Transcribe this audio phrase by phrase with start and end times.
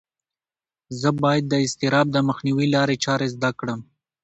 [0.99, 3.79] زه باید د اضطراب د مخنیوي لارې چارې زده کړم.